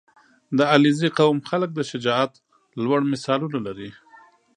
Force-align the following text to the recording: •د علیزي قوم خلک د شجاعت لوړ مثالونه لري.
•د 0.57 0.59
علیزي 0.73 1.09
قوم 1.19 1.37
خلک 1.49 1.69
د 1.75 1.79
شجاعت 1.89 2.33
لوړ 2.83 2.99
مثالونه 3.11 3.59
لري. 3.67 3.89